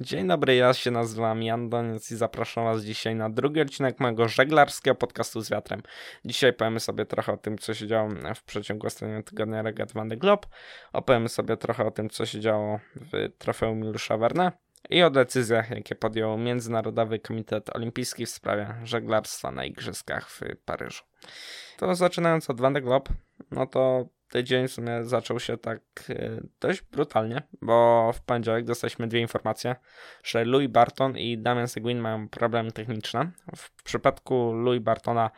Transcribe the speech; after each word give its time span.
Dzień 0.00 0.28
dobry, 0.28 0.54
ja 0.56 0.74
się 0.74 0.90
nazywam 0.90 1.42
Jan 1.42 1.68
Doniec 1.68 2.10
i 2.10 2.16
zapraszam 2.16 2.64
Was 2.64 2.82
dzisiaj 2.82 3.14
na 3.14 3.30
drugi 3.30 3.60
odcinek 3.60 4.00
mojego 4.00 4.28
żeglarskiego 4.28 4.94
podcastu 4.94 5.40
z 5.40 5.50
wiatrem. 5.50 5.82
Dzisiaj 6.24 6.52
powiemy 6.52 6.80
sobie 6.80 7.06
trochę 7.06 7.32
o 7.32 7.36
tym, 7.36 7.58
co 7.58 7.74
się 7.74 7.86
działo 7.86 8.08
w 8.34 8.42
przeciągu 8.42 8.86
ostatniego 8.86 9.22
tygodnia 9.22 9.62
Regat 9.62 9.92
Van 9.92 10.08
de 10.08 10.16
Globe. 10.16 10.48
Opowiemy 10.92 11.28
sobie 11.28 11.56
trochę 11.56 11.86
o 11.86 11.90
tym, 11.90 12.10
co 12.10 12.26
się 12.26 12.40
działo 12.40 12.80
w 12.96 13.28
trofeum 13.38 13.80
Milusza 13.80 14.16
Verne 14.16 14.52
i 14.90 15.02
o 15.02 15.10
decyzjach, 15.10 15.70
jakie 15.70 15.94
podjął 15.94 16.38
Międzynarodowy 16.38 17.18
Komitet 17.18 17.76
Olimpijski 17.76 18.26
w 18.26 18.30
sprawie 18.30 18.74
żeglarstwa 18.84 19.50
na 19.50 19.64
Igrzyskach 19.64 20.30
w 20.30 20.40
Paryżu. 20.64 21.02
To 21.76 21.94
zaczynając 21.94 22.50
od 22.50 22.60
Van 22.60 22.72
de 22.72 22.80
Globe, 22.80 23.10
no 23.50 23.66
to 23.66 24.08
tydzień 24.28 24.68
w 24.68 24.72
sumie 24.72 25.04
zaczął 25.04 25.40
się 25.40 25.56
tak 25.56 25.80
e, 26.08 26.40
dość 26.60 26.82
brutalnie, 26.82 27.42
bo 27.62 28.10
w 28.14 28.20
poniedziałek 28.20 28.64
dostaliśmy 28.64 29.08
dwie 29.08 29.20
informacje, 29.20 29.76
że 30.24 30.44
Louis 30.44 30.70
Barton 30.70 31.18
i 31.18 31.38
Damian 31.38 31.68
Seguin 31.68 31.98
mają 31.98 32.28
problemy 32.28 32.72
techniczne. 32.72 33.30
W 33.56 33.82
przypadku 33.82 34.52
Louis 34.52 34.82
Bartona 34.82 35.30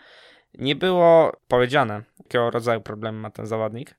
nie 0.59 0.77
było 0.77 1.37
powiedziane, 1.49 2.03
jakiego 2.19 2.51
rodzaju 2.51 2.81
problemy 2.81 3.19
ma 3.19 3.31
ten 3.31 3.47
zawodnik, 3.47 3.99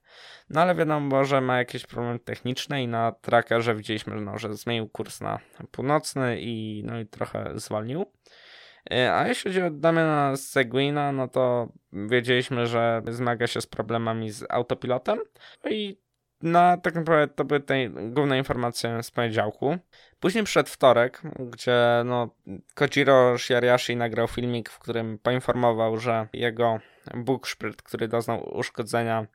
no 0.50 0.60
ale 0.60 0.74
wiadomo, 0.74 1.24
że 1.24 1.40
ma 1.40 1.58
jakieś 1.58 1.86
problemy 1.86 2.18
techniczne 2.18 2.82
i 2.82 2.88
na 2.88 3.12
trackerze 3.12 3.74
widzieliśmy, 3.74 4.20
no, 4.20 4.38
że 4.38 4.54
zmienił 4.54 4.88
kurs 4.88 5.20
na 5.20 5.38
północny 5.70 6.40
i, 6.40 6.82
no, 6.86 7.00
i 7.00 7.06
trochę 7.06 7.52
zwolnił. 7.54 8.06
E, 8.90 9.14
a 9.14 9.28
jeśli 9.28 9.50
chodzi 9.50 9.62
o 9.62 9.70
Damiana 9.70 10.36
Seguina, 10.36 11.12
no 11.12 11.28
to 11.28 11.68
wiedzieliśmy, 11.92 12.66
że 12.66 13.02
zmaga 13.08 13.46
się 13.46 13.60
z 13.60 13.66
problemami 13.66 14.30
z 14.30 14.44
autopilotem. 14.48 15.18
No 15.64 15.70
i 15.70 15.98
na 16.42 16.76
tak 16.76 16.94
naprawdę 16.94 17.34
to 17.34 17.44
były 17.44 17.60
te 17.60 17.88
główne 17.88 18.38
informacje 18.38 19.02
z 19.02 19.10
poniedziałku. 19.10 19.78
Później 20.20 20.44
przed 20.44 20.70
wtorek, 20.70 21.22
gdzie 21.38 22.02
no, 22.04 22.28
Kojiro 22.74 23.38
Shiariashi 23.38 23.96
nagrał 23.96 24.28
filmik, 24.28 24.70
w 24.70 24.78
którym 24.78 25.18
poinformował, 25.18 25.96
że 25.96 26.28
jego 26.32 26.78
Bukszpryt, 27.14 27.82
który 27.82 28.08
doznał 28.08 28.56
uszkodzenia, 28.56 29.26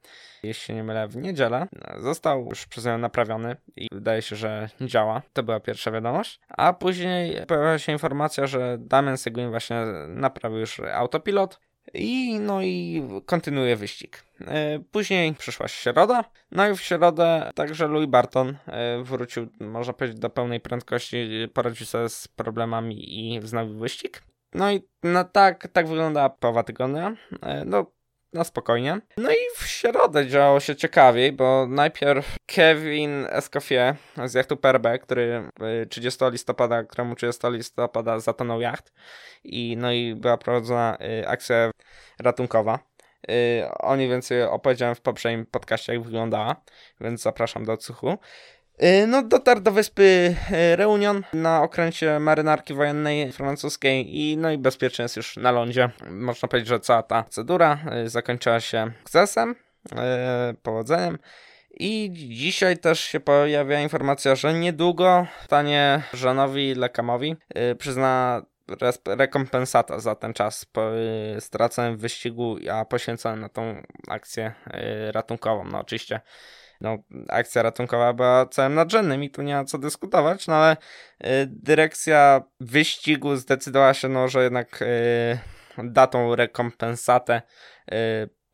jeśli 0.44 0.66
się 0.66 0.74
nie 0.74 0.84
mylę, 0.84 1.08
w 1.08 1.18
niedzielę, 1.18 1.68
został 1.98 2.46
już 2.46 2.66
przez 2.66 2.86
nią 2.86 2.98
naprawiony 2.98 3.56
i 3.76 3.88
wydaje 3.92 4.22
się, 4.22 4.36
że 4.36 4.70
działa. 4.82 5.22
To 5.34 5.44
była 5.44 5.60
pierwsza 5.60 5.92
wiadomość. 5.92 6.40
A 6.50 6.74
później 6.74 7.46
pojawiła 7.46 7.80
się 7.80 7.92
informacja, 7.92 8.48
że 8.48 8.78
Damian 8.80 9.18
Seguin 9.18 9.50
właśnie 9.50 9.86
naprawił 10.08 10.60
już 10.60 10.80
autopilot 10.80 11.60
i 11.94 12.40
no 12.40 12.62
i 12.62 13.04
kontynuuje 13.26 13.76
wyścig. 13.76 14.26
E, 14.42 14.80
później 14.92 15.34
przyszła 15.34 15.68
środa, 15.68 16.24
no 16.52 16.70
i 16.70 16.76
w 16.76 16.82
środę 16.82 17.52
także 17.56 17.88
Louis 17.88 18.10
Barton 18.10 18.58
e, 18.68 19.04
wrócił, 19.04 19.48
można 19.60 19.94
powiedzieć, 19.94 20.20
do 20.20 20.30
pełnej 20.30 20.60
prędkości, 20.60 21.18
poradził 21.54 21.86
sobie 21.86 22.10
z 22.10 22.28
problemami 22.28 23.20
i 23.20 23.40
wznowił 23.40 23.80
wyścig. 23.80 24.24
No 24.54 24.72
i 24.72 24.82
no 25.04 25.24
tak, 25.24 25.68
tak 25.68 25.88
wygląda 25.88 26.30
połowa 26.30 26.64
tygodnia. 26.64 27.16
E, 27.42 27.66
no, 27.66 27.92
no 28.34 28.44
spokojnie. 28.44 29.00
No 29.18 29.32
i 29.32 29.36
w 29.56 29.68
środę 29.68 30.28
działo 30.28 30.60
się 30.60 30.76
ciekawiej, 30.76 31.32
bo 31.32 31.68
najpierw 31.70 32.36
Kevin 32.46 33.26
Escoffier 33.30 33.96
z 34.26 34.34
jachtu 34.34 34.58
PRB, 34.58 35.00
który 35.00 35.50
30 35.90 36.26
listopada, 36.32 36.84
któremu 36.84 37.16
30 37.16 37.48
listopada 37.48 38.20
zatonął 38.20 38.62
jacht 38.62 38.94
i 39.44 39.78
no 39.78 39.92
i 39.92 40.16
była 40.16 40.38
prowadzona 40.38 40.98
y, 41.22 41.28
akcja 41.28 41.72
ratunkowa. 42.20 42.80
Y, 43.30 43.64
o 43.80 43.96
niej 43.96 44.10
więcej 44.10 44.44
opowiedziałem 44.44 44.96
w 44.96 45.02
poprzednim 45.02 45.46
podcaście, 45.46 45.94
jak 45.94 46.04
wyglądała, 46.04 46.56
więc 47.02 47.22
zapraszam 47.22 47.66
do 47.66 47.74
odsłuchu. 47.74 48.18
Y, 48.82 49.08
no, 49.08 49.24
dotarł 49.24 49.62
do 49.62 49.72
wyspy 49.72 50.36
y, 50.52 50.76
Reunion 50.76 51.24
na 51.34 51.62
okręcie 51.62 52.20
marynarki 52.20 52.74
wojennej 52.74 53.32
francuskiej 53.32 54.18
i 54.20 54.38
no 54.38 54.52
i 54.52 54.58
bezpiecznie 54.58 55.04
jest 55.04 55.18
już 55.18 55.38
na 55.38 55.52
lądzie. 55.52 55.90
Można 56.10 56.48
powiedzieć, 56.48 56.70
że 56.70 56.80
cała 56.80 57.04
ta 57.04 57.24
procedura 57.24 57.80
y, 58.06 58.10
zakończyła 58.10 58.60
się 58.60 58.92
sukcesem, 59.00 59.56
powodzeniem. 60.64 61.18
I 61.80 62.10
dzisiaj 62.14 62.78
też 62.78 63.00
się 63.00 63.20
pojawia 63.20 63.82
informacja, 63.82 64.36
że 64.36 64.54
niedługo 64.54 65.28
stanie 65.46 66.02
Żanowi 66.14 66.76
Lekamowi 66.76 67.36
przyzna 67.78 68.42
rekompensata 69.06 70.00
za 70.00 70.16
ten 70.16 70.34
czas 70.34 70.66
straconym 71.40 71.98
w 71.98 72.00
wyścigu, 72.00 72.58
a 72.72 72.86
poświęcony 72.86 73.42
na 73.42 73.50
tą 73.50 73.82
akcję 74.08 74.54
ratunkową. 75.12 75.64
No 75.64 75.80
oczywiście 75.80 76.22
no, 76.84 76.98
akcja 77.30 77.64
ratunkowa 77.64 78.14
była 78.14 78.46
całym 78.46 78.74
nadrzędnym 78.74 79.24
i 79.24 79.30
tu 79.30 79.42
nie 79.42 79.56
ma 79.56 79.66
co 79.66 79.78
dyskutować, 79.78 80.48
no 80.48 80.56
ale 80.56 80.78
y, 80.78 81.28
dyrekcja 81.48 82.42
wyścigu 82.60 83.36
zdecydowała 83.36 83.94
się, 83.94 84.10
no, 84.10 84.28
że 84.28 84.44
jednak 84.44 84.82
y, 84.82 85.40
da 85.84 86.08
tą 86.08 86.36
rekompensatę 86.36 87.42
y, 87.94 87.96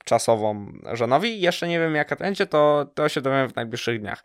czasową 0.05 0.71
żonowi. 0.93 1.41
Jeszcze 1.41 1.67
nie 1.67 1.79
wiem 1.79 1.95
jaka 1.95 2.15
to 2.15 2.23
będzie, 2.23 2.45
to, 2.45 2.91
to 2.95 3.09
się 3.09 3.21
dowiem 3.21 3.49
w 3.49 3.55
najbliższych 3.55 3.99
dniach. 3.99 4.23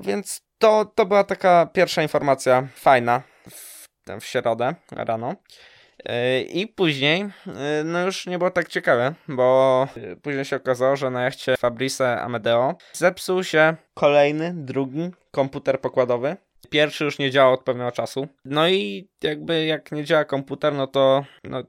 Więc 0.00 0.42
to, 0.58 0.84
to 0.84 1.06
była 1.06 1.24
taka 1.24 1.66
pierwsza 1.66 2.02
informacja 2.02 2.68
fajna 2.74 3.22
w, 3.50 3.88
w 4.20 4.24
środę 4.24 4.74
rano. 4.90 5.34
I 6.48 6.66
później, 6.66 7.22
y, 7.22 7.84
no 7.84 8.04
już 8.06 8.26
nie 8.26 8.38
było 8.38 8.50
tak 8.50 8.68
ciekawe, 8.68 9.14
bo 9.28 9.88
później 10.22 10.44
się 10.44 10.56
okazało, 10.56 10.96
że 10.96 11.10
na 11.10 11.22
jachcie 11.22 11.56
Fabrice 11.56 12.20
Amedeo 12.20 12.74
zepsuł 12.92 13.44
się 13.44 13.76
kolejny, 13.94 14.52
drugi 14.56 15.10
komputer 15.30 15.80
pokładowy. 15.80 16.36
Pierwszy 16.70 17.04
już 17.04 17.18
nie 17.18 17.30
działał 17.30 17.54
od 17.54 17.64
pewnego 17.64 17.92
czasu. 17.92 18.28
No 18.44 18.68
i 18.68 19.08
jakby 19.22 19.64
jak 19.64 19.92
nie 19.92 20.04
działa 20.04 20.24
komputer, 20.24 20.72
no 20.74 20.86
to 20.86 21.24
no, 21.44 21.62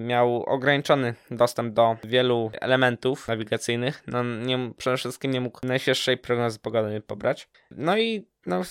miał 0.00 0.42
ograniczony 0.42 1.14
dostęp 1.30 1.74
do 1.74 1.96
wielu 2.04 2.50
elementów 2.60 3.28
nawigacyjnych. 3.28 4.02
No 4.06 4.22
nie, 4.22 4.72
przede 4.76 4.96
wszystkim 4.96 5.30
nie 5.30 5.40
mógł 5.40 5.66
najświeższej 5.66 6.18
prognozy 6.18 6.58
pogody 6.58 7.00
pobrać. 7.00 7.48
No 7.70 7.98
i 7.98 8.26
no, 8.46 8.62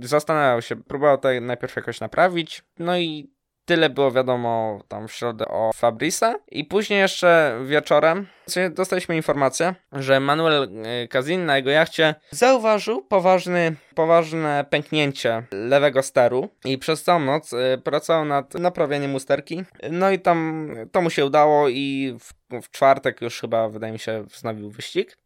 zastanawiał 0.00 0.62
się, 0.62 0.76
próbował 0.76 1.18
to 1.18 1.28
najpierw 1.40 1.76
jakoś 1.76 2.00
naprawić. 2.00 2.62
No 2.78 2.98
i 2.98 3.37
Tyle 3.68 3.90
było 3.90 4.10
wiadomo 4.10 4.80
tam 4.88 5.08
w 5.08 5.12
środę 5.12 5.48
o 5.48 5.70
Fabrisa. 5.74 6.34
I 6.50 6.64
później 6.64 7.00
jeszcze 7.00 7.58
wieczorem 7.66 8.26
dostaliśmy 8.70 9.16
informację, 9.16 9.74
że 9.92 10.20
Manuel 10.20 10.68
Kazin 11.10 11.46
na 11.46 11.56
jego 11.56 11.70
jachcie 11.70 12.14
zauważył 12.30 13.02
poważny, 13.02 13.76
poważne 13.94 14.64
pęknięcie 14.70 15.42
lewego 15.52 16.02
steru 16.02 16.48
i 16.64 16.78
przez 16.78 17.02
całą 17.02 17.20
noc 17.20 17.52
e, 17.52 17.78
pracował 17.78 18.24
nad 18.24 18.54
naprawieniem 18.54 19.14
usterki. 19.14 19.64
No 19.90 20.10
i 20.10 20.18
tam 20.18 20.68
to 20.92 21.02
mu 21.02 21.10
się 21.10 21.26
udało 21.26 21.68
i 21.68 22.16
w, 22.20 22.32
w 22.62 22.70
czwartek 22.70 23.20
już 23.20 23.40
chyba 23.40 23.68
wydaje 23.68 23.92
mi 23.92 23.98
się 23.98 24.22
wznowił 24.22 24.70
wyścig. 24.70 25.18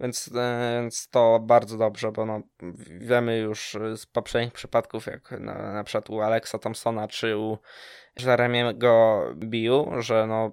Więc, 0.00 0.30
e, 0.36 0.80
więc 0.82 1.08
to 1.08 1.40
bardzo 1.42 1.78
dobrze, 1.78 2.12
bo 2.12 2.26
no, 2.26 2.42
wiemy 3.00 3.38
już 3.38 3.76
z 3.96 4.06
poprzednich 4.06 4.52
przypadków, 4.52 5.06
jak 5.06 5.30
na, 5.30 5.72
na 5.72 5.84
przykład 5.84 6.10
u 6.10 6.20
Alexa 6.20 6.58
Thompsona 6.58 7.08
czy 7.08 7.36
u 7.36 7.58
Jeremiego 8.20 9.24
Biu, 9.36 9.90
że 9.98 10.26
no, 10.26 10.52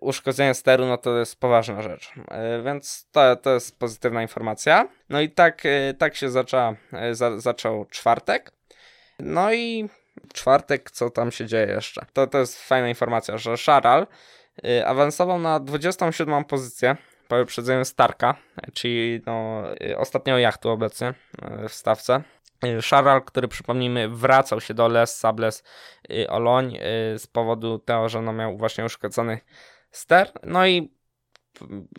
uszkodzenie 0.00 0.54
steru 0.54 0.86
no 0.86 0.98
to 0.98 1.18
jest 1.18 1.40
poważna 1.40 1.82
rzecz. 1.82 2.12
E, 2.28 2.62
więc 2.62 3.08
to, 3.12 3.36
to 3.36 3.54
jest 3.54 3.78
pozytywna 3.78 4.22
informacja. 4.22 4.88
No 5.08 5.20
i 5.20 5.30
tak, 5.30 5.66
e, 5.66 5.94
tak 5.94 6.16
się 6.16 6.30
zaczęła, 6.30 6.74
za, 7.12 7.40
zaczął 7.40 7.84
czwartek. 7.84 8.52
No 9.18 9.52
i 9.52 9.88
czwartek, 10.34 10.90
co 10.90 11.10
tam 11.10 11.32
się 11.32 11.46
dzieje 11.46 11.66
jeszcze? 11.66 12.06
To, 12.12 12.26
to 12.26 12.38
jest 12.38 12.62
fajna 12.62 12.88
informacja, 12.88 13.38
że 13.38 13.56
Sharal 13.56 14.06
awansował 14.84 15.38
na 15.38 15.60
27 15.60 16.44
pozycję 16.44 16.96
po 17.28 17.36
wyprzedzeniu 17.36 17.84
Starka, 17.84 18.34
czyli 18.72 19.22
no, 19.26 19.62
ostatniego 19.96 20.38
jachtu 20.38 20.70
obecnie 20.70 21.14
e, 21.42 21.68
w 21.68 21.74
stawce. 21.74 22.22
Charal, 22.90 23.22
który 23.22 23.48
przypomnijmy 23.48 24.08
wracał 24.08 24.60
się 24.60 24.74
do 24.74 24.88
Les 24.88 25.16
Sables 25.16 25.62
Oloń 26.28 26.76
e, 26.76 26.80
z 27.18 27.26
powodu 27.26 27.78
tego, 27.78 28.08
że 28.08 28.22
no 28.22 28.32
miał 28.32 28.56
właśnie 28.56 28.84
uszkodzony 28.84 29.40
ster. 29.96 30.32
No 30.42 30.66
i 30.66 30.96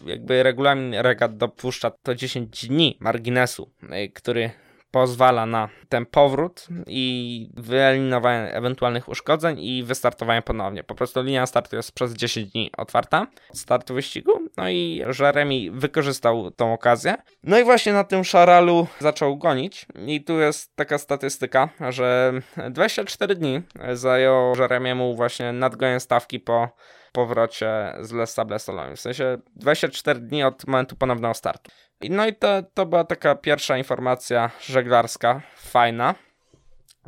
jakby 0.05 0.43
regulamin 0.43 0.93
regat 0.93 1.37
dopuszcza 1.37 1.91
to 1.91 2.15
10 2.15 2.67
dni 2.67 2.97
marginesu, 2.99 3.73
e, 3.89 4.07
który 4.07 4.51
pozwala 4.91 5.45
na 5.45 5.69
ten 5.89 6.05
powrót 6.05 6.67
i 6.87 7.49
wyeliminowanie 7.57 8.53
ewentualnych 8.53 9.09
uszkodzeń 9.09 9.59
i 9.59 9.83
wystartowanie 9.83 10.41
ponownie. 10.41 10.83
Po 10.83 10.95
prostu 10.95 11.23
linia 11.23 11.45
startu 11.45 11.75
jest 11.75 11.91
przez 11.91 12.13
10 12.13 12.51
dni 12.51 12.71
otwarta 12.77 13.27
od 13.49 13.57
startu 13.57 13.93
wyścigu. 13.93 14.31
No 14.57 14.69
i 14.69 15.03
Jeremy 15.19 15.71
wykorzystał 15.71 16.51
tą 16.51 16.73
okazję. 16.73 17.15
No 17.43 17.59
i 17.59 17.63
właśnie 17.63 17.93
na 17.93 18.03
tym 18.03 18.23
szaralu 18.23 18.87
zaczął 18.99 19.37
gonić. 19.37 19.85
I 20.07 20.23
tu 20.23 20.39
jest 20.39 20.75
taka 20.75 20.97
statystyka, 20.97 21.69
że 21.89 22.33
24 22.69 23.35
dni 23.35 23.61
zajął 23.93 24.55
Jeremiemu 24.59 25.15
właśnie 25.15 25.53
nadgonię 25.53 25.99
stawki 25.99 26.39
po 26.39 26.69
powrocie 27.17 27.93
z 28.01 28.11
Les 28.11 28.33
Sables 28.33 28.69
W 28.95 28.99
sensie 28.99 29.37
24 29.55 30.19
dni 30.19 30.43
od 30.43 30.67
momentu 30.67 30.95
ponownego 30.95 31.33
startu. 31.33 31.71
No 32.09 32.27
i 32.27 32.35
to, 32.35 32.63
to 32.73 32.85
była 32.85 33.03
taka 33.03 33.35
pierwsza 33.35 33.77
informacja 33.77 34.51
żeglarska, 34.61 35.41
fajna. 35.55 36.15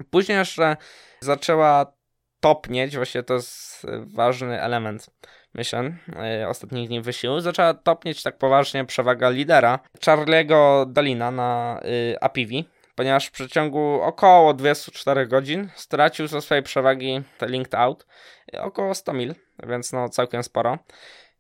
Później 0.09 0.38
jeszcze 0.38 0.77
zaczęła 1.21 1.94
topnieć, 2.39 2.95
właśnie 2.95 3.23
to 3.23 3.33
jest 3.33 3.88
ważny 4.15 4.61
element 4.61 5.09
myślę, 5.53 5.91
yy, 6.39 6.47
ostatnich 6.47 6.88
dni 6.88 7.01
wysiłku, 7.01 7.39
zaczęła 7.39 7.73
topnieć 7.73 8.23
tak 8.23 8.38
poważnie 8.38 8.85
przewaga 8.85 9.29
lidera 9.29 9.79
Charlie'ego 10.06 10.91
Dalina 10.91 11.31
na 11.31 11.79
yy, 11.83 12.19
Apivi, 12.21 12.65
ponieważ 13.00 13.28
w 13.28 13.31
przeciągu 13.31 14.01
około 14.01 14.54
24 14.54 15.28
godzin 15.28 15.69
stracił 15.75 16.28
ze 16.28 16.42
swojej 16.42 16.63
przewagi 16.63 17.22
te 17.38 17.48
linked 17.48 17.75
out 17.75 18.06
około 18.54 18.96
100 18.96 19.13
mil, 19.13 19.36
więc 19.68 19.94
no 19.94 20.10
całkiem 20.10 20.44
sporo. 20.44 20.78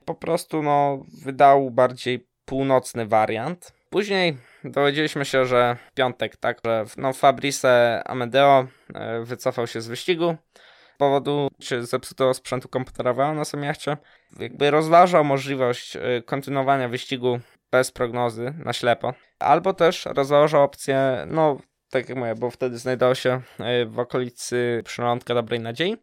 Po 0.05 0.15
prostu 0.15 0.63
no 0.63 1.03
wydał 1.23 1.71
bardziej 1.71 2.27
północny 2.45 3.05
wariant. 3.05 3.73
Później 3.89 4.37
dowiedzieliśmy 4.63 5.25
się, 5.25 5.45
że 5.45 5.77
w 5.91 5.93
piątek, 5.93 6.37
tak, 6.37 6.59
że 6.65 6.85
no, 6.97 7.13
Fabrice 7.13 8.01
Amedeo 8.05 8.67
e, 8.93 9.23
wycofał 9.23 9.67
się 9.67 9.81
z 9.81 9.87
wyścigu 9.87 10.35
z 10.95 10.97
powodu 10.97 11.47
zepsutego 11.81 12.33
sprzętu 12.33 12.69
komputerowego 12.69 13.33
na 13.33 13.45
samym 13.45 13.65
jachcie. 13.65 13.97
Jakby 14.39 14.71
rozważał 14.71 15.23
możliwość 15.23 15.95
e, 15.95 16.01
kontynuowania 16.25 16.89
wyścigu 16.89 17.39
bez 17.71 17.91
prognozy, 17.91 18.53
na 18.65 18.73
ślepo. 18.73 19.13
Albo 19.39 19.73
też 19.73 20.05
rozważał 20.05 20.63
opcję, 20.63 21.25
no 21.27 21.57
tak 21.89 22.09
jak 22.09 22.17
mówię, 22.17 22.35
bo 22.35 22.51
wtedy 22.51 22.77
znajdował 22.77 23.15
się 23.15 23.41
e, 23.59 23.85
w 23.85 23.99
okolicy 23.99 24.81
przylądka 24.85 25.33
Dobrej 25.33 25.59
Nadziei, 25.59 25.97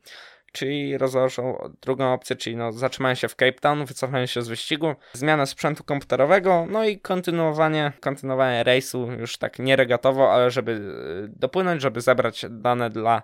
czyli 0.52 0.98
rozważał 0.98 1.74
drugą 1.82 2.12
opcję, 2.12 2.36
czyli 2.36 2.56
no, 2.56 2.72
zatrzymanie 2.72 3.16
się 3.16 3.28
w 3.28 3.36
Cape 3.36 3.52
Town, 3.52 3.84
wycofanie 3.84 4.28
się 4.28 4.42
z 4.42 4.48
wyścigu, 4.48 4.94
zmianę 5.12 5.46
sprzętu 5.46 5.84
komputerowego, 5.84 6.66
no 6.70 6.84
i 6.84 7.00
kontynuowanie, 7.00 7.92
kontynuowanie 8.00 8.64
rejsu 8.64 9.12
już 9.12 9.38
tak 9.38 9.58
nie 9.58 9.76
regatowo, 9.76 10.32
ale 10.32 10.50
żeby 10.50 10.72
e, 10.72 11.28
dopłynąć, 11.28 11.82
żeby 11.82 12.00
zebrać 12.00 12.44
dane 12.50 12.90
dla 12.90 13.22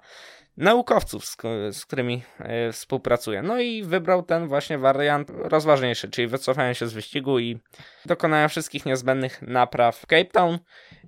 naukowców, 0.56 1.24
z, 1.24 1.36
z 1.72 1.86
którymi 1.86 2.22
y, 2.68 2.72
współpracuje. 2.72 3.42
No 3.42 3.60
i 3.60 3.82
wybrał 3.82 4.22
ten 4.22 4.48
właśnie 4.48 4.78
wariant 4.78 5.30
rozważniejszy, 5.34 6.10
czyli 6.10 6.28
wycofanie 6.28 6.74
się 6.74 6.86
z 6.86 6.92
wyścigu 6.92 7.38
i 7.38 7.58
dokonania 8.06 8.48
wszystkich 8.48 8.86
niezbędnych 8.86 9.42
napraw 9.42 9.96
w 9.96 10.06
Cape 10.06 10.24
Town 10.24 10.58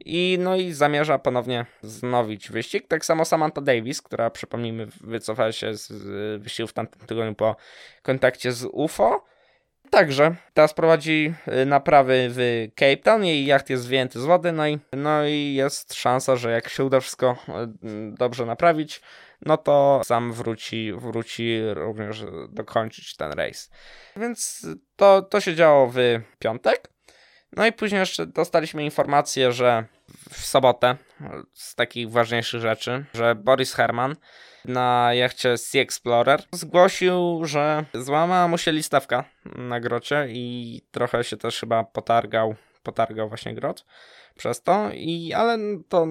i 0.04 0.38
no 0.40 0.56
i 0.56 0.72
zamierza 0.72 1.18
ponownie 1.18 1.66
znowić 1.82 2.50
wyścig. 2.50 2.88
Tak 2.88 3.04
samo 3.04 3.24
Samantha 3.24 3.60
Davis, 3.60 4.02
która 4.02 4.30
przypomnijmy 4.30 4.86
wycofała 5.00 5.52
się 5.52 5.74
z 5.74 5.92
wyścigu 6.42 6.66
w 6.66 6.72
tamtym 6.72 7.06
tygodniu 7.06 7.34
po 7.34 7.56
kontakcie 8.02 8.52
z 8.52 8.64
UFO. 8.72 9.33
Także 9.94 10.34
teraz 10.54 10.74
prowadzi 10.74 11.34
y, 11.62 11.66
naprawy 11.66 12.26
w 12.30 12.68
Cape 12.74 12.96
Town, 12.96 13.24
jej 13.24 13.46
jacht 13.46 13.70
jest 13.70 13.88
wyjęty 13.88 14.20
z 14.20 14.24
wody, 14.24 14.52
no 14.52 14.68
i, 14.68 14.78
no 14.92 15.26
i 15.26 15.54
jest 15.54 15.94
szansa, 15.94 16.36
że 16.36 16.50
jak 16.50 16.68
się 16.68 16.84
uda 16.84 17.00
wszystko 17.00 17.36
y, 17.48 17.52
dobrze 18.18 18.46
naprawić, 18.46 19.00
no 19.42 19.56
to 19.56 20.00
sam 20.04 20.32
wróci, 20.32 20.92
wróci 20.92 21.60
również 21.74 22.24
dokończyć 22.48 23.16
ten 23.16 23.32
rejs. 23.32 23.70
Więc 24.16 24.66
to, 24.96 25.22
to 25.22 25.40
się 25.40 25.54
działo 25.54 25.90
w 25.94 25.96
piątek. 26.38 26.90
No 27.56 27.66
i 27.66 27.72
później 27.72 27.98
jeszcze 27.98 28.26
dostaliśmy 28.26 28.84
informację, 28.84 29.52
że 29.52 29.84
w 30.30 30.46
sobotę 30.46 30.96
z 31.52 31.74
takich 31.74 32.10
ważniejszych 32.10 32.60
rzeczy, 32.60 33.04
że 33.14 33.34
Boris 33.34 33.74
Herman 33.74 34.16
na 34.64 35.14
jachcie 35.14 35.58
Sea 35.58 35.82
Explorer 35.82 36.42
zgłosił, 36.52 37.40
że 37.44 37.84
złamała 37.94 38.48
mu 38.48 38.58
się 38.58 38.72
listawka 38.72 39.24
na 39.44 39.80
grocie 39.80 40.26
i 40.28 40.80
trochę 40.90 41.24
się 41.24 41.36
też 41.36 41.60
chyba 41.60 41.84
potargał, 41.84 42.54
potargał 42.82 43.28
właśnie 43.28 43.54
grot 43.54 43.84
przez 44.36 44.62
to, 44.62 44.90
i, 44.92 45.32
ale 45.32 45.58
to 45.88 46.06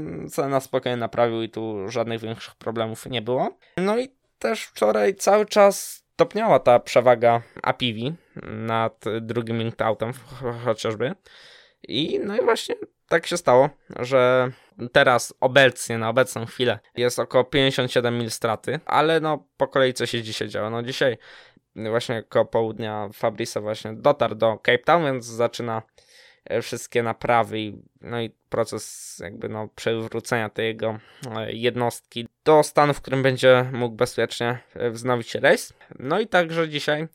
na 0.49 0.59
spokojnie 0.59 0.97
naprawił 0.97 1.41
i 1.41 1.49
tu 1.49 1.89
żadnych 1.89 2.21
większych 2.21 2.55
problemów 2.55 3.05
nie 3.05 3.21
było. 3.21 3.57
No 3.77 3.97
i 3.97 4.09
też 4.39 4.63
wczoraj 4.63 5.15
cały 5.15 5.45
czas 5.45 6.03
topniała 6.15 6.59
ta 6.59 6.79
przewaga 6.79 7.41
Apivi 7.61 8.15
nad 8.43 9.05
drugim 9.21 9.57
Linkoutem 9.57 10.13
chociażby. 10.65 11.15
I 11.87 12.19
no 12.23 12.37
i 12.37 12.41
właśnie 12.41 12.75
tak 13.07 13.27
się 13.27 13.37
stało, 13.37 13.69
że 13.99 14.51
teraz 14.91 15.33
obecnie, 15.39 15.97
na 15.97 16.09
obecną 16.09 16.45
chwilę 16.45 16.79
jest 16.95 17.19
około 17.19 17.43
57 17.43 18.17
mil 18.17 18.31
straty, 18.31 18.79
ale 18.85 19.19
no 19.19 19.47
po 19.57 19.67
kolei 19.67 19.93
co 19.93 20.05
się 20.05 20.21
dzisiaj 20.23 20.49
działo? 20.49 20.69
No 20.69 20.83
dzisiaj 20.83 21.17
właśnie 21.75 22.23
koło 22.23 22.45
południa 22.45 23.09
Fabrice 23.13 23.61
właśnie 23.61 23.93
dotarł 23.93 24.35
do 24.35 24.57
Cape 24.57 24.77
Town, 24.77 25.03
więc 25.03 25.25
zaczyna 25.25 25.81
wszystkie 26.61 27.03
naprawy 27.03 27.59
i, 27.59 27.81
no 28.01 28.21
i 28.21 28.31
proces 28.49 29.17
jakby 29.23 29.49
no 29.49 29.67
przywrócenia 29.75 30.49
tej 30.49 30.65
jego 30.65 30.99
e, 31.35 31.53
jednostki 31.53 32.27
do 32.45 32.63
stanu, 32.63 32.93
w 32.93 33.01
którym 33.01 33.23
będzie 33.23 33.65
mógł 33.73 33.95
bezpiecznie 33.95 34.59
e, 34.73 34.89
wznowić 34.89 35.35
rejs. 35.35 35.73
No 35.99 36.19
i 36.19 36.27
także 36.27 36.69
dzisiaj 36.69 37.07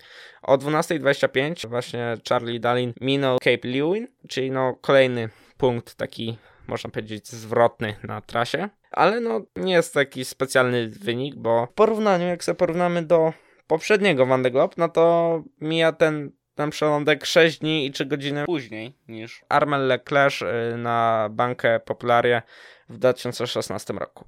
o 0.43 0.59
12.25 0.59 1.69
właśnie 1.69 2.15
Charlie 2.29 2.61
Dalin 2.61 2.93
minął 3.01 3.39
Cape 3.39 3.69
Lewin, 3.69 4.09
czyli 4.29 4.51
no 4.51 4.75
kolejny 4.81 5.29
punkt 5.57 5.95
taki 5.95 6.39
można 6.67 6.91
powiedzieć 6.91 7.29
zwrotny 7.29 7.97
na 8.03 8.21
trasie, 8.21 8.69
ale 8.91 9.21
no 9.21 9.41
nie 9.57 9.73
jest 9.73 9.95
taki 9.95 10.25
specjalny 10.25 10.89
wynik, 10.89 11.37
bo 11.37 11.67
w 11.67 11.73
porównaniu, 11.73 12.27
jak 12.27 12.45
sobie 12.45 12.57
porównamy 12.57 13.03
do 13.03 13.33
poprzedniego 13.67 14.27
Van 14.27 14.43
de 14.43 14.51
Globe, 14.51 14.75
no 14.77 14.89
to 14.89 15.43
mija 15.61 15.93
ten 15.93 16.31
ten 16.59 16.71
przelądek 16.71 17.27
6 17.27 17.59
dni 17.59 17.87
i 17.87 17.91
3 17.91 18.07
godziny 18.07 18.45
później 18.45 18.95
niż 19.09 19.45
Armel 19.49 19.87
Leclerc 19.87 20.43
y, 20.43 20.77
na 20.77 21.29
bankę 21.31 21.81
Popularie 21.81 22.43
w 22.89 22.99
2016 22.99 23.95
roku. 23.95 24.25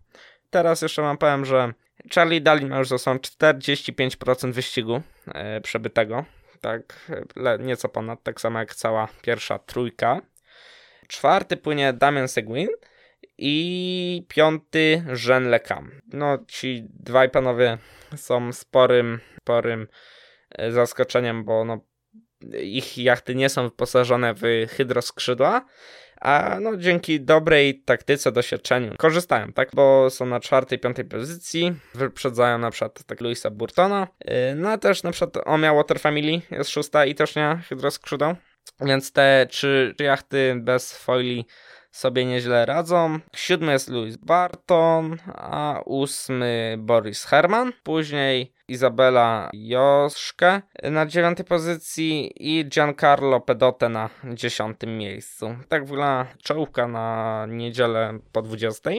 Teraz 0.50 0.82
jeszcze 0.82 1.02
wam 1.02 1.18
powiem, 1.18 1.44
że 1.44 1.72
Charlie 2.14 2.40
Dalin 2.40 2.68
ma 2.68 2.78
już 2.78 2.88
za 2.88 2.98
sobą 2.98 3.16
45% 3.16 4.52
wyścigu 4.52 5.02
yy, 5.26 5.60
przebytego. 5.60 6.24
Tak, 6.60 7.10
le, 7.36 7.58
nieco 7.58 7.88
ponad, 7.88 8.22
tak 8.22 8.40
samo 8.40 8.58
jak 8.58 8.74
cała 8.74 9.08
pierwsza 9.22 9.58
trójka. 9.58 10.20
Czwarty 11.08 11.56
płynie 11.56 11.92
Damian 11.92 12.28
Seguin 12.28 12.68
i 13.38 14.26
piąty 14.28 15.04
Jean 15.26 15.48
Lecam. 15.48 15.90
No, 16.12 16.38
ci 16.48 16.86
dwaj 16.90 17.30
panowie 17.30 17.78
są 18.16 18.52
sporym, 18.52 19.20
sporym 19.40 19.88
y, 20.60 20.72
zaskoczeniem, 20.72 21.44
bo 21.44 21.64
no, 21.64 21.89
ich 22.62 22.98
jachty 22.98 23.34
nie 23.34 23.48
są 23.48 23.62
wyposażone 23.62 24.34
w 24.34 24.42
hydroskrzydła, 24.70 25.64
a 26.20 26.56
no 26.60 26.76
dzięki 26.76 27.20
dobrej 27.20 27.82
taktyce, 27.82 28.32
doświadczeniu 28.32 28.94
korzystają, 28.98 29.52
tak? 29.52 29.68
Bo 29.74 30.10
są 30.10 30.26
na 30.26 30.40
czwartej, 30.40 30.78
piątej 30.78 31.04
pozycji, 31.04 31.74
wyprzedzają 31.94 32.58
na 32.58 32.70
przykład 32.70 33.04
tak 33.04 33.20
Louisa 33.20 33.50
Burtona, 33.50 34.08
yy, 34.24 34.34
no 34.56 34.70
a 34.70 34.78
też 34.78 35.02
na 35.02 35.12
przykład 35.12 35.46
Omia 35.46 35.74
Water 35.74 36.00
Family 36.00 36.40
jest 36.50 36.70
szósta 36.70 37.06
i 37.06 37.14
też 37.14 37.36
nie 37.36 37.58
hydroskrzydło, 37.68 38.34
więc 38.80 39.12
te 39.12 39.46
trzy 39.50 39.94
jachty 39.98 40.54
bez 40.56 40.96
foili 40.96 41.46
sobie 41.90 42.24
nieźle 42.24 42.66
radzą. 42.66 43.18
Siódmy 43.36 43.72
jest 43.72 43.88
Louis 43.88 44.16
Barton, 44.16 45.16
a 45.34 45.80
ósmy 45.84 46.76
Boris 46.78 47.24
Herman. 47.24 47.72
Później 47.82 48.52
Izabela 48.68 49.50
Joszkę 49.52 50.62
na 50.82 51.06
dziewiątej 51.06 51.46
pozycji 51.46 52.32
i 52.36 52.68
Giancarlo 52.68 53.40
Pedote 53.40 53.88
na 53.88 54.10
dziesiątym 54.34 54.98
miejscu. 54.98 55.56
Tak 55.68 55.84
wygląda 55.84 56.26
czołówka 56.42 56.88
na 56.88 57.46
niedzielę 57.48 58.18
po 58.32 58.42
20. 58.42 58.90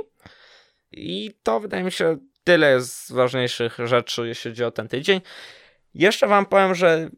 I 0.91 1.31
to 1.43 1.59
wydaje 1.59 1.83
mi 1.83 1.91
się 1.91 2.17
tyle 2.43 2.81
z 2.81 3.11
ważniejszych 3.11 3.77
rzeczy, 3.83 4.27
jeśli 4.27 4.51
chodzi 4.51 4.63
o 4.63 4.71
ten 4.71 4.87
tydzień. 4.87 5.21
Jeszcze 5.93 6.27
wam 6.27 6.45
powiem, 6.45 6.75
że 6.75 7.09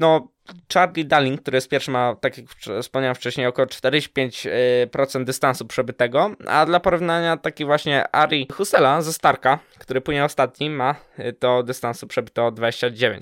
no, 0.00 0.28
Charlie 0.74 1.04
Darling, 1.04 1.42
który 1.42 1.56
jest 1.56 1.68
pierwszy, 1.68 1.90
ma, 1.90 2.16
tak 2.20 2.38
jak 2.38 2.46
wspomniałem 2.82 3.14
wcześniej, 3.14 3.46
około 3.46 3.66
45% 3.66 5.24
dystansu 5.24 5.66
przebytego, 5.66 6.30
a 6.46 6.66
dla 6.66 6.80
porównania 6.80 7.36
taki 7.36 7.64
właśnie 7.64 8.14
Ari 8.14 8.48
Husela 8.52 9.02
ze 9.02 9.12
Starka, 9.12 9.58
który 9.78 10.00
płynie 10.00 10.24
ostatni, 10.24 10.70
ma 10.70 10.94
do 11.40 11.62
dystansu 11.62 12.06
przebytego 12.06 12.52
29%. 12.52 13.20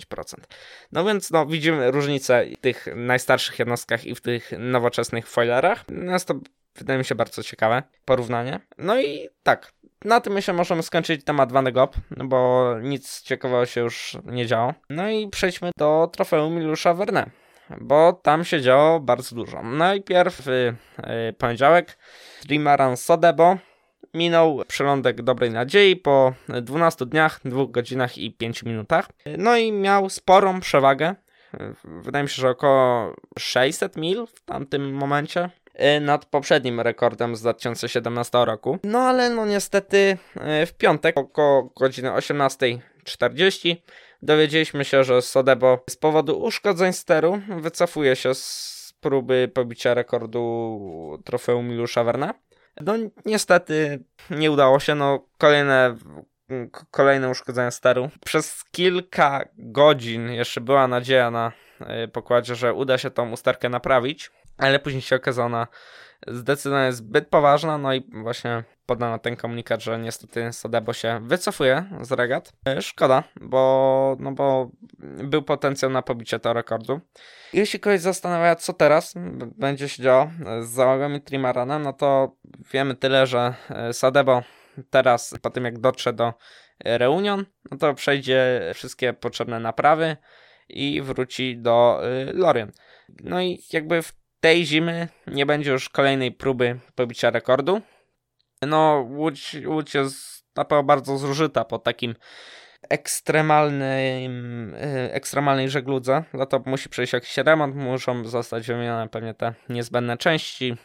No 0.92 1.04
więc 1.04 1.30
no, 1.30 1.46
widzimy 1.46 1.90
różnicę 1.90 2.44
w 2.56 2.60
tych 2.60 2.86
najstarszych 2.96 3.58
jednostkach 3.58 4.04
i 4.04 4.14
w 4.14 4.20
tych 4.20 4.52
nowoczesnych 4.58 5.28
foilerach. 5.28 5.84
No 5.88 6.12
jest 6.12 6.28
to 6.28 6.34
wydaje 6.78 6.98
mi 6.98 7.04
się 7.04 7.14
bardzo 7.14 7.42
ciekawe 7.42 7.82
porównanie. 8.04 8.60
No 8.78 9.00
i 9.00 9.28
tak, 9.42 9.72
na 10.04 10.20
tym 10.20 10.32
myślę 10.32 10.54
możemy 10.54 10.82
skończyć 10.82 11.24
temat 11.24 11.52
Van 11.52 11.72
Gogh, 11.72 11.94
bo 12.10 12.74
nic 12.82 13.22
ciekawego 13.22 13.66
się 13.66 13.80
już 13.80 14.16
nie 14.24 14.46
działo. 14.46 14.74
No 14.90 15.10
i 15.10 15.28
przejdźmy 15.28 15.70
do 15.76 16.10
trofeum 16.12 16.54
Milusza 16.54 16.94
Verne, 16.94 17.30
bo 17.80 18.12
tam 18.12 18.44
się 18.44 18.60
działo 18.60 19.00
bardzo 19.00 19.36
dużo. 19.36 19.62
Najpierw 19.62 20.48
y, 20.48 20.50
y, 21.30 21.32
poniedziałek 21.32 21.98
Trimaran 22.40 22.96
Sodebo 22.96 23.56
minął 24.14 24.62
przylądek 24.68 25.22
Dobrej 25.22 25.50
Nadziei 25.50 25.96
po 25.96 26.34
12 26.62 27.06
dniach, 27.06 27.40
2 27.44 27.66
godzinach 27.66 28.18
i 28.18 28.32
5 28.32 28.62
minutach. 28.62 29.08
No 29.38 29.56
i 29.56 29.72
miał 29.72 30.10
sporą 30.10 30.60
przewagę. 30.60 31.14
Wydaje 31.84 32.22
mi 32.22 32.28
się, 32.28 32.42
że 32.42 32.50
około 32.50 33.14
600 33.38 33.96
mil 33.96 34.26
w 34.26 34.40
tamtym 34.40 34.92
momencie 34.92 35.50
nad 36.00 36.24
poprzednim 36.24 36.80
rekordem 36.80 37.36
z 37.36 37.40
2017 37.40 38.44
roku. 38.44 38.78
No 38.84 38.98
ale 38.98 39.30
no 39.30 39.46
niestety 39.46 40.18
w 40.66 40.72
piątek 40.78 41.18
około 41.18 41.62
godziny 41.76 42.10
18.40 42.10 43.76
dowiedzieliśmy 44.22 44.84
się, 44.84 45.04
że 45.04 45.22
Sodebo 45.22 45.84
z 45.90 45.96
powodu 45.96 46.40
uszkodzeń 46.42 46.92
steru 46.92 47.40
wycofuje 47.60 48.16
się 48.16 48.34
z 48.34 48.94
próby 49.00 49.50
pobicia 49.54 49.94
rekordu 49.94 51.22
trofeum 51.24 51.68
Milusza 51.68 52.04
Werna. 52.04 52.34
No 52.80 52.94
niestety 53.24 54.04
nie 54.30 54.50
udało 54.50 54.80
się, 54.80 54.94
no 54.94 55.26
kolejne 55.38 55.96
kolejne 56.90 57.30
uszkodzenia 57.30 57.70
steru. 57.70 58.10
Przez 58.24 58.64
kilka 58.64 59.44
godzin 59.58 60.30
jeszcze 60.30 60.60
była 60.60 60.88
nadzieja 60.88 61.30
na 61.30 61.52
e, 61.80 62.08
pokładzie, 62.08 62.54
że 62.54 62.74
uda 62.74 62.98
się 62.98 63.10
tą 63.10 63.30
usterkę 63.32 63.68
naprawić, 63.68 64.30
ale 64.58 64.78
później 64.78 65.02
się 65.02 65.16
okazało 65.16 65.46
ona 65.46 65.66
zdecydowanie 66.26 66.92
zbyt 66.92 67.28
poważna, 67.28 67.78
no 67.78 67.94
i 67.94 68.10
właśnie 68.22 68.64
podano 68.86 69.18
ten 69.18 69.36
komunikat, 69.36 69.82
że 69.82 69.98
niestety 69.98 70.52
Sodebo 70.52 70.92
się 70.92 71.20
wycofuje 71.22 71.84
z 72.00 72.12
regat. 72.12 72.52
E, 72.68 72.82
szkoda, 72.82 73.24
bo, 73.40 74.16
no 74.20 74.32
bo 74.32 74.70
był 75.24 75.42
potencjał 75.42 75.90
na 75.90 76.02
pobicie 76.02 76.38
tego 76.38 76.52
rekordu. 76.52 77.00
Jeśli 77.52 77.80
ktoś 77.80 78.00
zastanawia, 78.00 78.56
co 78.56 78.72
teraz 78.72 79.14
będzie 79.56 79.88
się 79.88 80.02
działo 80.02 80.30
z 80.60 80.68
załogą 80.68 81.12
i 81.12 81.20
Trimaranem, 81.20 81.82
no 81.82 81.92
to 81.92 82.36
wiemy 82.72 82.94
tyle, 82.94 83.26
że 83.26 83.54
e, 83.70 83.92
Sadebo 83.92 84.42
teraz, 84.90 85.34
po 85.42 85.50
tym 85.50 85.64
jak 85.64 85.78
dotrze 85.78 86.12
do 86.12 86.34
Reunion, 86.84 87.44
no 87.70 87.78
to 87.78 87.94
przejdzie 87.94 88.70
wszystkie 88.74 89.12
potrzebne 89.12 89.60
naprawy 89.60 90.16
i 90.68 91.02
wróci 91.02 91.58
do 91.58 92.00
e, 92.02 92.32
Lorien. 92.32 92.72
No 93.24 93.40
i 93.40 93.62
jakby 93.72 94.02
w 94.02 94.17
tej 94.40 94.66
zimy 94.66 95.08
nie 95.26 95.46
będzie 95.46 95.70
już 95.70 95.88
kolejnej 95.88 96.32
próby 96.32 96.78
pobicia 96.94 97.30
rekordu. 97.30 97.80
No, 98.62 99.06
Łódź, 99.10 99.56
Łódź 99.66 99.94
jest 99.94 100.44
na 100.56 100.82
bardzo 100.82 101.18
zużyta 101.18 101.64
po 101.64 101.78
takim 101.78 102.14
ekstremalnym, 102.88 104.74
e, 104.74 105.14
ekstremalnej 105.14 105.68
żegludze. 105.68 106.24
Dlatego 106.34 106.70
musi 106.70 106.88
przejść 106.88 107.12
jakiś 107.12 107.36
remont, 107.36 107.76
muszą 107.76 108.24
zostać 108.24 108.66
wymienione 108.66 109.08
pewnie 109.08 109.34
te 109.34 109.54
niezbędne 109.68 110.16
części. 110.16 110.76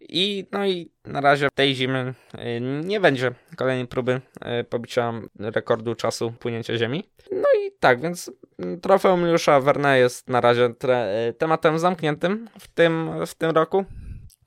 I 0.00 0.46
no 0.52 0.66
i 0.66 0.90
na 1.04 1.20
razie 1.20 1.48
tej 1.54 1.74
zimy 1.74 2.14
e, 2.34 2.60
nie 2.60 3.00
będzie 3.00 3.30
kolejnej 3.56 3.86
próby 3.86 4.20
e, 4.40 4.64
pobicia 4.64 5.12
rekordu 5.38 5.94
czasu 5.94 6.32
płynięcia 6.32 6.76
Ziemi. 6.76 7.10
No 7.32 7.48
i 7.62 7.72
tak, 7.80 8.00
więc 8.00 8.32
trofeum 8.82 9.20
Juliusza 9.20 9.60
Verne 9.60 9.98
jest 9.98 10.28
na 10.28 10.40
razie 10.40 10.74
tematem 11.38 11.78
zamkniętym 11.78 12.48
w 12.58 12.68
tym, 12.68 13.10
w 13.26 13.34
tym 13.34 13.50
roku. 13.50 13.84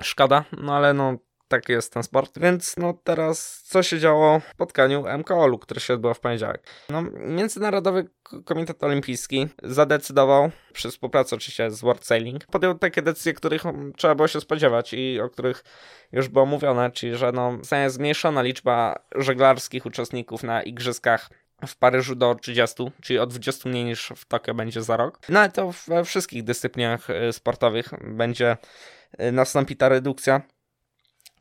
Szkoda, 0.01 0.43
no 0.57 0.75
ale 0.75 0.93
no 0.93 1.17
taki 1.47 1.71
jest 1.71 1.93
ten 1.93 2.03
sport. 2.03 2.39
Więc 2.39 2.77
no 2.77 2.93
teraz 3.03 3.63
co 3.65 3.83
się 3.83 3.99
działo 3.99 4.39
w 4.39 4.49
spotkaniu 4.51 5.03
MKOL-u, 5.17 5.59
które 5.59 5.79
się 5.79 5.93
odbyło 5.93 6.13
w 6.13 6.19
poniedziałek? 6.19 6.63
No, 6.89 7.01
Międzynarodowy 7.13 8.09
Komitet 8.45 8.83
Olimpijski 8.83 9.47
zadecydował, 9.63 10.51
przy 10.73 10.89
współpracy 10.89 11.35
oczywiście 11.35 11.71
z 11.71 11.81
World 11.81 12.05
Sailing, 12.05 12.45
podjął 12.45 12.77
takie 12.77 13.01
decyzje, 13.01 13.33
których 13.33 13.63
trzeba 13.97 14.15
było 14.15 14.27
się 14.27 14.41
spodziewać 14.41 14.93
i 14.93 15.21
o 15.21 15.29
których 15.29 15.63
już 16.11 16.27
było 16.27 16.45
mówione, 16.45 16.91
czyli 16.91 17.15
że 17.15 17.31
no, 17.31 17.57
zostanie 17.57 17.89
zmniejszona 17.89 18.41
liczba 18.41 18.95
żeglarskich 19.15 19.85
uczestników 19.85 20.43
na 20.43 20.63
igrzyskach 20.63 21.29
w 21.67 21.75
Paryżu 21.75 22.15
do 22.15 22.35
30, 22.35 22.83
czyli 23.01 23.19
o 23.19 23.27
20 23.27 23.69
mniej 23.69 23.83
niż 23.83 24.13
w 24.15 24.25
Tokio 24.25 24.53
będzie 24.53 24.81
za 24.81 24.97
rok. 24.97 25.19
No 25.29 25.39
ale 25.39 25.49
to 25.49 25.73
we 25.87 26.05
wszystkich 26.05 26.43
dyscyplinach 26.43 27.09
e, 27.09 27.33
sportowych 27.33 27.89
będzie 28.01 28.57
e, 29.17 29.31
nastąpi 29.31 29.75
ta 29.75 29.89
redukcja. 29.89 30.41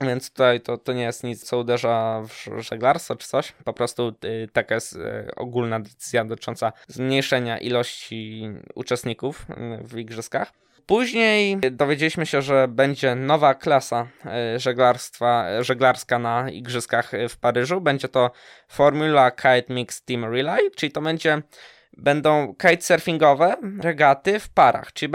Więc 0.01 0.31
tutaj 0.31 0.61
to, 0.61 0.79
to 0.79 0.93
nie 0.93 1.03
jest 1.03 1.25
nic, 1.25 1.45
co 1.45 1.59
uderza 1.59 2.23
w 2.29 2.63
żeglarstwo 2.63 3.17
czy 3.17 3.29
coś. 3.29 3.53
Po 3.53 3.73
prostu 3.73 4.15
y, 4.25 4.49
taka 4.53 4.75
jest 4.75 4.93
y, 4.93 5.31
ogólna 5.37 5.81
decyzja 5.81 6.25
dotycząca 6.25 6.73
zmniejszenia 6.89 7.59
ilości 7.59 8.43
uczestników 8.75 9.47
y, 9.51 9.85
w 9.85 9.99
igrzyskach. 9.99 10.53
Później 10.87 11.59
dowiedzieliśmy 11.71 12.27
się, 12.27 12.43
że 12.43 12.69
będzie 12.69 13.15
nowa 13.15 13.55
klasa 13.55 14.07
żeglarstwa, 14.57 15.47
żeglarska 15.61 16.19
na 16.19 16.51
igrzyskach 16.51 17.13
w 17.29 17.37
Paryżu. 17.37 17.81
Będzie 17.81 18.09
to 18.09 18.31
Formula 18.69 19.31
Kite 19.31 19.65
Mixed 19.75 20.05
Team 20.05 20.25
Relay, 20.25 20.71
czyli 20.77 20.93
to 20.93 21.01
będzie 21.01 21.43
będą 21.97 22.55
kitesurfingowe 22.55 23.57
regaty 23.81 24.41
w 24.41 24.49
parach, 24.49 24.93
czyli 24.93 25.13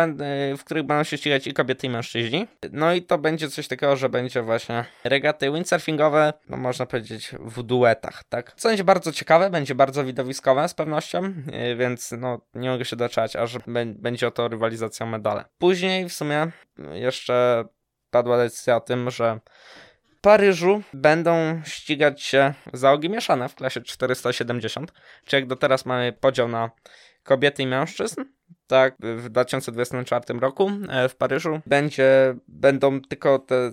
w 0.57 0.63
których 0.63 0.83
będą 0.83 1.03
się 1.03 1.17
ścigać 1.17 1.47
i 1.47 1.53
kobiety 1.53 1.87
i 1.87 1.89
mężczyźni. 1.89 2.47
No 2.71 2.93
i 2.93 3.01
to 3.01 3.17
będzie 3.17 3.49
coś 3.49 3.67
takiego, 3.67 3.95
że 3.95 4.09
będzie 4.09 4.41
właśnie 4.41 4.85
regaty 5.03 5.51
windsurfingowe, 5.51 6.33
no 6.49 6.57
można 6.57 6.85
powiedzieć 6.85 7.35
w 7.39 7.63
duetach, 7.63 8.23
tak? 8.23 8.53
Co 8.55 8.69
będzie 8.69 8.83
bardzo 8.83 9.11
ciekawe, 9.11 9.49
będzie 9.49 9.75
bardzo 9.75 10.03
widowiskowe 10.03 10.69
z 10.69 10.73
pewnością, 10.73 11.25
y, 11.71 11.75
więc 11.75 12.11
no 12.11 12.41
nie 12.53 12.69
mogę 12.69 12.85
się 12.85 12.95
doczekać, 12.95 13.35
aż 13.35 13.57
będzie 13.85 14.27
o 14.27 14.31
to 14.31 14.47
rywalizacja 14.47 15.05
medale. 15.05 15.45
Później 15.57 16.09
w 16.09 16.13
sumie 16.13 16.51
jeszcze 16.91 17.65
padła 18.09 18.37
decyzja 18.37 18.75
o 18.75 18.79
tym, 18.79 19.11
że 19.11 19.39
Paryżu 20.21 20.81
będą 20.93 21.61
ścigać 21.65 22.21
się 22.21 22.53
załogi 22.73 23.09
mieszane 23.09 23.49
w 23.49 23.55
klasie 23.55 23.81
470, 23.81 24.93
czy 25.25 25.35
jak 25.35 25.47
do 25.47 25.55
teraz 25.55 25.85
mamy 25.85 26.13
podział 26.13 26.47
na 26.47 26.71
kobiety 27.23 27.63
i 27.63 27.67
mężczyzn, 27.67 28.21
tak 28.67 28.95
w 28.99 29.29
2024 29.29 30.39
roku 30.39 30.71
e, 30.89 31.09
w 31.09 31.15
Paryżu 31.15 31.61
będzie, 31.65 32.35
będą 32.47 33.01
tylko 33.01 33.39
te, 33.39 33.71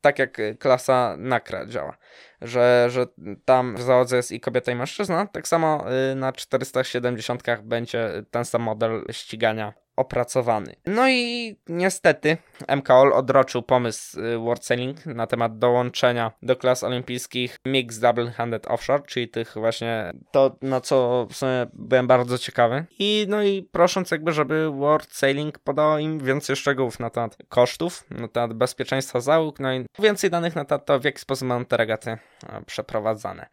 tak 0.00 0.18
jak 0.18 0.40
klasa 0.58 1.16
nakra 1.18 1.66
działa, 1.66 1.96
że, 2.42 2.86
że 2.90 3.06
tam 3.44 3.76
w 3.76 3.82
załodze 3.82 4.16
jest 4.16 4.32
i 4.32 4.40
kobieta 4.40 4.72
i 4.72 4.74
mężczyzna, 4.74 5.26
tak 5.26 5.48
samo 5.48 5.84
y, 6.12 6.14
na 6.14 6.32
470 6.32 7.42
będzie 7.62 8.10
ten 8.30 8.44
sam 8.44 8.62
model 8.62 9.04
ścigania 9.10 9.72
opracowany. 10.00 10.74
No 10.86 11.08
i 11.08 11.56
niestety 11.68 12.36
MKOL 12.76 13.12
odroczył 13.12 13.62
pomysł 13.62 14.20
y, 14.20 14.38
World 14.38 14.64
Sailing 14.64 15.06
na 15.06 15.26
temat 15.26 15.58
dołączenia 15.58 16.32
do 16.42 16.56
klas 16.56 16.84
olimpijskich 16.84 17.56
Mixed 17.66 18.02
Double-Handed 18.02 18.68
Offshore, 18.68 19.02
czyli 19.06 19.28
tych 19.28 19.54
właśnie 19.54 20.12
to, 20.32 20.56
na 20.62 20.80
co 20.80 21.26
w 21.30 21.36
sumie 21.36 21.66
byłem 21.72 22.06
bardzo 22.06 22.38
ciekawy. 22.38 22.84
I 22.98 23.26
no 23.28 23.42
i 23.42 23.62
prosząc 23.62 24.10
jakby, 24.10 24.32
żeby 24.32 24.70
World 24.70 25.12
Sailing 25.12 25.58
podał 25.58 25.98
im 25.98 26.18
więcej 26.18 26.56
szczegółów 26.56 27.00
na 27.00 27.10
temat 27.10 27.36
kosztów, 27.48 28.04
na 28.10 28.28
temat 28.28 28.52
bezpieczeństwa 28.52 29.20
załóg, 29.20 29.60
no 29.60 29.74
i 29.74 29.86
więcej 29.98 30.30
danych 30.30 30.56
na 30.56 30.64
temat 30.64 30.86
to, 30.86 31.00
w 31.00 31.04
jaki 31.04 31.18
sposób 31.18 31.48
będą 31.48 31.64
te 31.64 31.76
regaty 31.76 32.10
e, 32.10 32.18
przeprowadzane. 32.66 33.46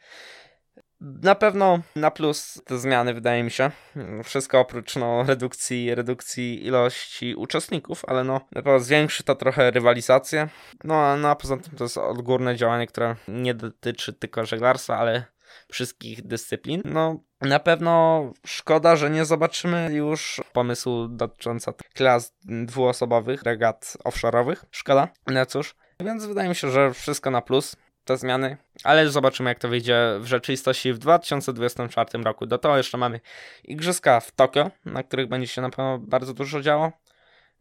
Na 1.02 1.36
pewno 1.36 1.80
na 1.96 2.12
plus 2.12 2.62
te 2.66 2.78
zmiany, 2.78 3.14
wydaje 3.14 3.44
mi 3.44 3.52
się. 3.52 3.72
Wszystko 4.24 4.60
oprócz 4.60 4.96
no, 4.96 5.24
redukcji, 5.24 5.96
redukcji 5.96 6.66
ilości 6.66 7.36
uczestników, 7.36 8.06
ale 8.08 8.24
no, 8.24 8.34
na 8.34 8.62
pewno 8.62 8.80
zwiększy 8.80 9.24
to 9.24 9.36
trochę 9.36 9.72
rywalizację. 9.72 10.50
No, 10.84 10.96
a 10.96 11.18
no, 11.18 11.36
poza 11.36 11.58
tym 11.58 11.78
to 11.78 11.84
jest 11.84 11.98
odgórne 11.98 12.56
działanie, 12.56 12.88
które 12.88 13.16
nie 13.28 13.54
dotyczy 13.54 14.14
tylko 14.14 14.46
żeglarstwa, 14.46 14.98
ale 14.98 15.26
wszystkich 15.72 16.28
dyscyplin. 16.28 16.82
No, 16.86 17.20
na 17.42 17.60
pewno 17.60 18.24
szkoda, 18.46 18.96
że 18.96 19.10
nie 19.10 19.26
zobaczymy 19.26 19.90
już 19.94 20.42
pomysłu 20.54 21.08
dotyczącego 21.08 21.78
klas 21.94 22.34
dwuosobowych, 22.44 23.44
regat 23.44 23.98
offshore'owych. 24.06 24.56
Szkoda, 24.72 25.08
no 25.28 25.46
cóż. 25.46 25.76
Więc 26.00 26.26
wydaje 26.26 26.50
mi 26.50 26.56
się, 26.56 26.72
że 26.72 26.94
wszystko 26.94 27.32
na 27.32 27.42
plus 27.42 27.76
te 28.08 28.18
zmiany, 28.18 28.58
ale 28.84 29.10
zobaczymy 29.10 29.50
jak 29.50 29.60
to 29.60 29.70
wyjdzie 29.70 30.18
w 30.20 30.26
rzeczywistości 30.26 30.94
w 30.94 30.98
2024 30.98 32.24
roku. 32.24 32.46
Do 32.46 32.58
tego 32.58 32.78
jeszcze 32.78 32.98
mamy 32.98 33.20
igrzyska 33.64 34.20
w 34.20 34.32
Tokio, 34.32 34.72
na 34.86 35.04
których 35.04 35.28
będzie 35.28 35.48
się 35.48 35.62
na 35.62 35.70
pewno 35.70 36.00
bardzo 36.00 36.34
dużo 36.34 36.62
działo, 36.62 36.92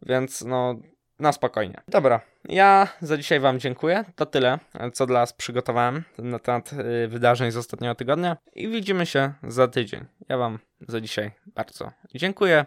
więc 0.01 0.41
no 0.41 0.75
na 1.19 1.31
spokojnie. 1.31 1.81
Dobra, 1.87 2.21
ja 2.49 2.87
za 3.01 3.17
dzisiaj 3.17 3.39
Wam 3.39 3.59
dziękuję. 3.59 4.05
To 4.15 4.25
tyle, 4.25 4.59
co 4.93 5.05
dla 5.05 5.19
Was 5.19 5.33
przygotowałem 5.33 6.03
na 6.17 6.39
temat 6.39 6.73
y, 6.73 7.07
wydarzeń 7.07 7.51
z 7.51 7.57
ostatniego 7.57 7.95
tygodnia 7.95 8.37
i 8.53 8.67
widzimy 8.67 9.05
się 9.05 9.33
za 9.43 9.67
tydzień. 9.67 10.05
Ja 10.29 10.37
Wam 10.37 10.59
za 10.87 11.01
dzisiaj 11.01 11.31
bardzo 11.45 11.91
dziękuję. 12.15 12.65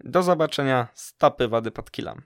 Do 0.00 0.22
zobaczenia. 0.22 0.88
Stopy 0.94 1.48
wody 1.48 1.70
pod 1.70 1.90
kilem. 1.90 2.22